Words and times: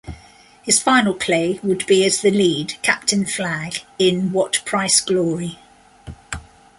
His 0.63 0.79
final 0.81 1.13
play 1.13 1.59
would 1.61 1.85
be 1.85 2.03
as 2.05 2.21
the 2.23 2.31
lead, 2.31 2.73
Captain 2.81 3.23
Flagg, 3.23 3.81
in 3.99 4.31
What 4.31 4.61
Price 4.65 4.99
Glory? 4.99 5.59